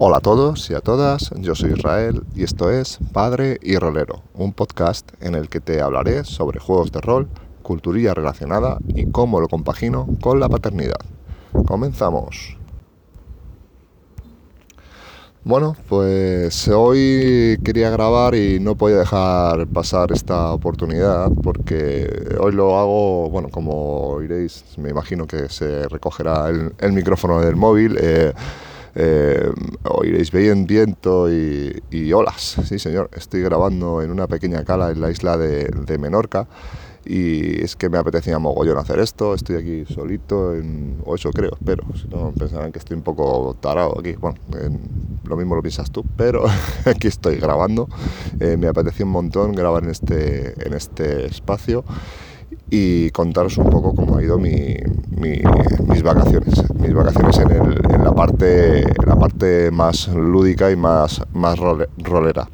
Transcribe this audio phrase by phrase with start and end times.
[0.00, 4.22] Hola a todos y a todas, yo soy Israel y esto es Padre y Rolero,
[4.32, 7.26] un podcast en el que te hablaré sobre juegos de rol,
[7.64, 11.00] culturilla relacionada y cómo lo compagino con la paternidad.
[11.66, 12.56] Comenzamos.
[15.42, 22.78] Bueno, pues hoy quería grabar y no podía dejar pasar esta oportunidad porque hoy lo
[22.78, 27.98] hago, bueno, como oiréis, me imagino que se recogerá el, micrófono del móvil.
[28.00, 28.32] Eh,
[29.00, 29.52] eh,
[29.84, 32.56] oiréis bien viento y, y, olas.
[32.64, 36.48] Sí, señor, estoy grabando en una pequeña cala en la isla de, Menorca
[37.04, 39.34] y es que me apetecía mogollón hacer esto.
[39.34, 43.56] Estoy aquí solito, en, o eso creo, pero si no pensarán que estoy un poco
[43.60, 44.14] tarado aquí.
[44.14, 44.36] Bueno,
[45.24, 46.44] lo mismo lo piensas tú, pero
[46.84, 47.88] aquí estoy grabando.
[48.40, 51.84] Eh, me apetecía un montón grabar en este, en este espacio
[52.70, 54.76] y contaros un poco cómo ha ido mi,
[55.16, 56.54] mis vacaciones.
[56.74, 62.48] Mis vacaciones en, el, en, la, parte, la parte más lúdica y más, más rolera.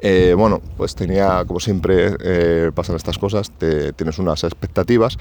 [0.00, 5.16] Eh, bueno, pues tenía, como siempre eh, pasan estas cosas, te, tienes unas expectativas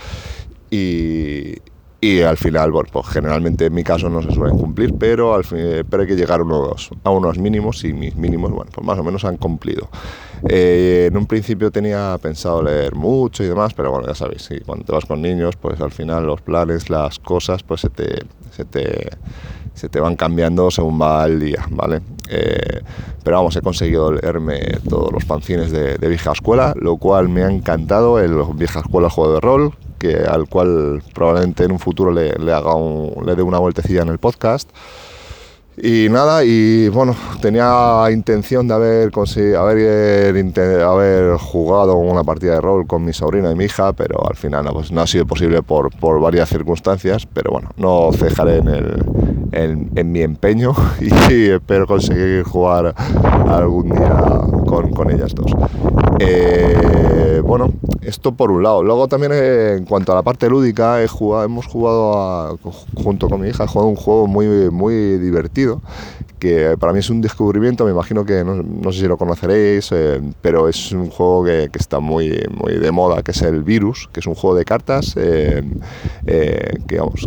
[0.69, 1.55] y,
[1.99, 5.43] y al final, bueno, pues generalmente en mi caso no se suelen cumplir, pero, al
[5.43, 8.99] fin, pero hay que llegar unos, a unos mínimos y mis mínimos, bueno, pues más
[8.99, 9.89] o menos han cumplido.
[10.47, 14.85] Eh, en un principio tenía pensado leer mucho y demás, pero bueno, ya sabéis, cuando
[14.85, 18.19] te vas con niños, pues al final los planes, las cosas, pues se te,
[18.51, 19.09] se te,
[19.73, 22.01] se te van cambiando según va el día, ¿vale?
[22.29, 22.81] Eh,
[23.23, 27.43] pero vamos, he conseguido leerme todos los fanzines de, de vieja escuela, lo cual me
[27.43, 32.11] ha encantado, el vieja escuela juego de rol, que, al cual probablemente en un futuro
[32.11, 32.73] le, haga
[33.25, 34.69] le dé una vueltecilla en el podcast.
[35.79, 39.11] Y nada, y bueno, tenía intención de haber,
[39.55, 44.35] haber, haber jugado una partida de rol con mi sobrina y mi hija, pero al
[44.35, 48.57] final no, pues no ha sido posible por, por varias circunstancias, pero bueno, no cejaré
[48.57, 49.03] en, el,
[49.51, 50.73] en, en mi empeño
[51.29, 52.93] y espero conseguir jugar
[53.47, 55.51] algún día con, con ellas dos.
[56.19, 58.83] Eh, bueno, esto por un lado.
[58.83, 62.57] Luego también eh, en cuanto a la parte lúdica, he jugado, hemos jugado
[62.95, 65.81] junto con mi hija, he jugado un juego muy, muy divertido,
[66.39, 70.21] que para mí es un descubrimiento, me imagino que no, sé si lo conoceréis, eh,
[70.41, 74.19] pero es un juego que, está muy, muy de moda, que es el Virus, que
[74.19, 75.63] es un juego de cartas que,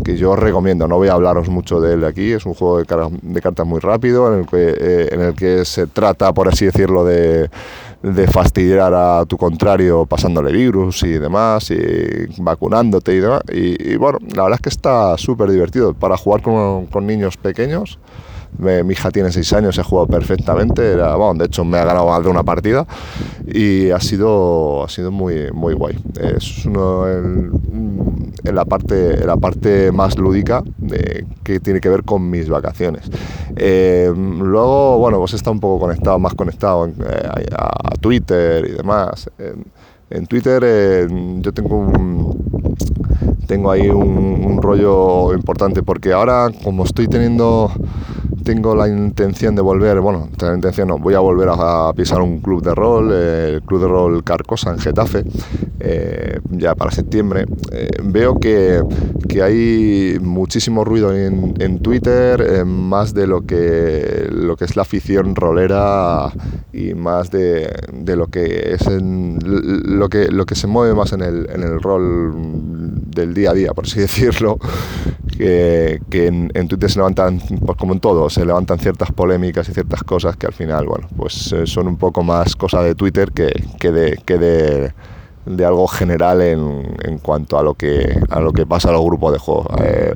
[0.04, 0.88] que yo recomiendo.
[0.88, 3.80] No voy a hablaros mucho de él aquí, es un juego de, de cartas muy
[3.80, 7.48] rápido, en el, que, en el que se trata, por así decirlo, de
[8.02, 13.42] de fastidiar a tu contrario pasándole virus y demás, y vacunándote y demás.
[13.52, 17.98] Y, bueno, la verdad es que está súper divertido para jugar con, con niños pequeños
[18.58, 22.06] mi hija tiene 6 años, he jugado perfectamente, era, bueno, de hecho me ha ganado
[22.06, 22.86] más de una partida
[23.46, 25.96] y ha sido, ha sido muy, muy guay.
[26.20, 27.06] Es uno
[28.44, 33.10] en, la, parte, la parte más lúdica de, que tiene que ver con mis vacaciones.
[33.56, 39.30] Eh, luego, bueno, pues está un poco conectado, más conectado eh, a, Twitter y demás.
[40.08, 41.06] En, Twitter eh,
[41.40, 42.80] yo tengo un,
[43.46, 47.70] tengo ahí un, rollo importante porque ahora como estoy teniendo
[48.50, 52.40] tengo la intención de volver, bueno, la intención no, voy a volver a, pisar un
[52.40, 55.22] club de rol, el club de rol Carcosa en Getafe,
[55.78, 57.46] eh, ya para septiembre.
[57.70, 58.82] Eh, veo que,
[59.28, 64.74] que, hay muchísimo ruido en, en Twitter, eh, más de lo que, lo que es
[64.74, 66.32] la afición rolera
[66.72, 71.12] y más de, de lo que es en, lo, que, lo que se mueve más
[71.12, 72.32] en el, en el rol
[73.14, 74.58] del día a día, por así decirlo,
[75.40, 80.02] que, en, Twitter se levantan, pues como en todo, se levantan ciertas polémicas y ciertas
[80.02, 83.50] cosas que al final, bueno, pues eh, son un poco más cosa de Twitter que,
[83.78, 84.92] que de, que de,
[85.46, 89.04] de algo general en, en, cuanto a lo que a lo que pasa a los
[89.04, 89.66] grupos de juego.
[89.82, 90.14] Eh,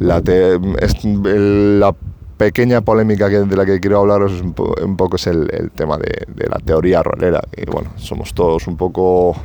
[0.00, 1.94] la, la
[2.36, 4.54] pequeña polémica que, de la que quiero hablaros un,
[4.96, 7.42] poco es el, tema de, de, la teoría rolera.
[7.56, 9.36] Y bueno, somos todos un poco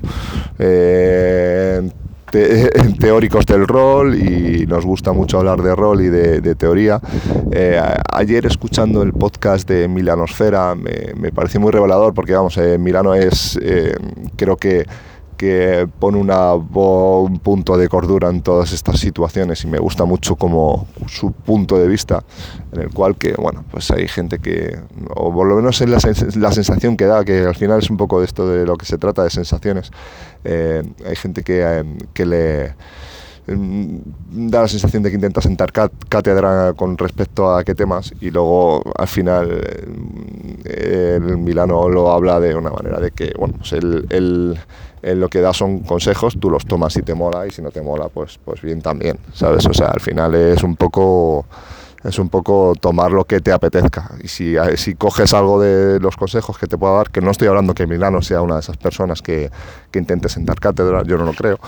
[0.58, 1.88] eh,
[3.00, 7.00] teóricos del rol y nos gusta mucho hablar de rol y de, teoría.
[7.52, 7.80] Eh,
[8.12, 13.14] ayer escuchando el podcast de Milanosfera me, me pareció muy revelador porque vamos, eh, Milano
[13.14, 13.96] es, eh,
[14.36, 14.86] creo que
[15.40, 20.36] que pone una, un punto de cordura en todas estas situaciones y me gusta mucho
[20.36, 22.26] como su punto de vista
[22.74, 24.78] en el cual que bueno pues hay gente que
[25.16, 25.98] o por lo menos es la,
[26.36, 28.86] la sensación que da que al final es un poco de esto de lo que
[28.86, 29.92] se trata de sensaciones.
[30.44, 31.84] Eh, hay gente que, eh,
[32.14, 32.76] que le
[33.50, 38.82] da la sensación de que intenta sentar cátedra con respecto a qué temas y luego
[38.98, 39.62] al final
[40.66, 44.60] eh, el Milano lo habla de una manera de que bueno pues el, el
[45.02, 47.82] lo que da son consejos, tú los tomas si te mola y si no te
[47.82, 49.66] mola, pues, pues bien también, ¿sabes?
[49.66, 51.46] O sea, al final es un poco
[52.04, 54.12] es un poco tomar lo que te apetezca.
[54.24, 57.48] Y si, si coges algo de los consejos que te puedo dar, que no estoy
[57.48, 59.52] hablando que Milano sea una de esas personas que,
[59.92, 61.60] que intente sentar cátedra, yo no lo creo,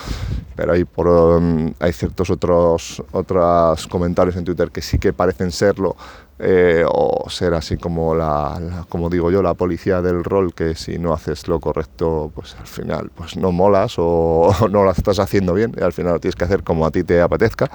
[0.55, 5.51] pero hay, por, um, hay ciertos otros, otros comentarios en Twitter que sí que parecen
[5.51, 5.95] serlo
[6.41, 10.97] eh, o ser así como la, como digo yo la policía del rol que si
[10.97, 15.53] no haces lo correcto pues al final pues no molas o, no lo estás haciendo
[15.53, 17.69] bien y al final lo tienes que hacer como a ti te apetezca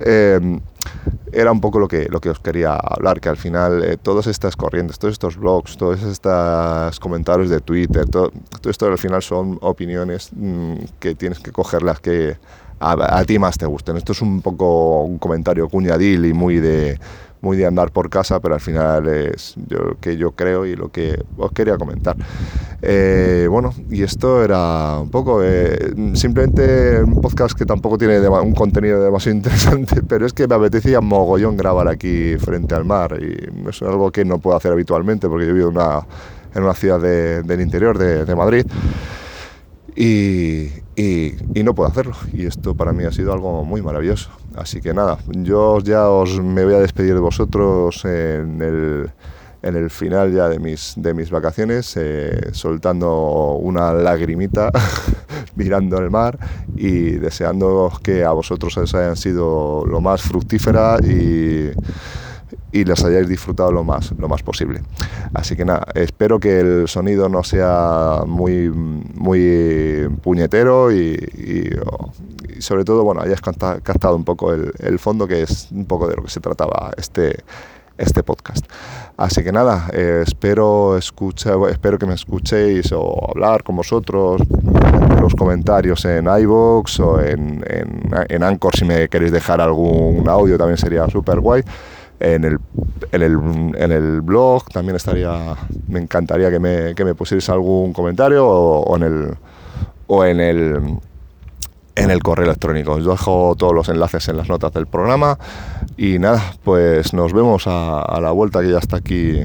[0.00, 0.58] eh,
[1.32, 4.26] era un poco lo que, lo que os quería hablar, que al final eh, todas
[4.26, 8.32] estas corrientes, todos estos blogs, todos estos comentarios de Twitter, todo,
[8.68, 12.36] esto al final son opiniones mm, que tienes que coger las que
[12.80, 13.96] a, a, ti más te gusten.
[13.96, 16.98] Esto es un poco un comentario cuñadil y muy de
[17.46, 20.90] muy de andar por casa, pero al final es lo que yo creo y lo
[20.90, 22.16] que os quería comentar.
[22.82, 28.52] Eh, bueno, y esto era un poco, eh, simplemente un podcast que tampoco tiene un
[28.52, 33.68] contenido demasiado interesante, pero es que me apetecía mogollón grabar aquí frente al mar y
[33.68, 36.00] es algo que no puedo hacer habitualmente porque yo vivo una,
[36.52, 38.66] en una ciudad del interior de, de Madrid.
[39.96, 42.14] Y, y, no puedo hacerlo.
[42.32, 44.30] Y esto para mí ha sido algo muy maravilloso.
[44.54, 49.10] Así que nada, yo ya os me voy a despedir de vosotros en el,
[49.62, 54.70] en el final ya de mis, de mis vacaciones, eh, soltando una lagrimita,
[55.56, 56.38] mirando el mar
[56.76, 61.70] y deseando que a vosotros os hayan sido lo más fructífera y
[62.72, 64.82] y las hayáis disfrutado lo más, lo más posible.
[65.34, 71.70] Así que nada, espero que el sonido no sea muy, muy puñetero y,
[72.58, 76.16] sobre todo, bueno, hayáis captado un poco el, el, fondo, que es un poco de
[76.16, 77.36] lo que se trataba este,
[77.98, 78.66] este podcast.
[79.16, 84.42] Así que nada, eh, espero, escucha, espero que me escuchéis o hablar con vosotros
[85.20, 90.58] los comentarios en iVoox o en, en, en Anchor si me queréis dejar algún audio
[90.58, 91.62] también sería súper guay
[92.20, 92.58] en el,
[93.12, 93.38] en el,
[93.76, 95.56] en el blog también estaría,
[95.88, 99.36] me encantaría que me, que me pusierais algún comentario o, en el,
[100.06, 100.98] o en el
[101.94, 102.92] en el correo electrónico.
[102.92, 105.38] Os dejo todos los enlaces en las notas del programa
[105.96, 109.40] y nada, pues nos vemos a, a la vuelta que ya está aquí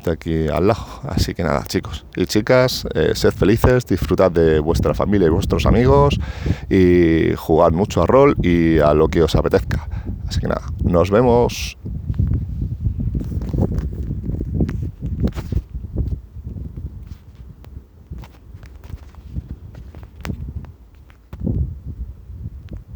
[0.00, 0.84] está aquí al lado.
[1.08, 5.66] Así que nada, chicos y chicas, eh, sed felices, disfrutad de vuestra familia y vuestros
[5.66, 6.18] amigos
[6.68, 9.88] y jugad mucho a rol y a lo que os apetezca.
[10.26, 11.76] Así que nada, nos vemos.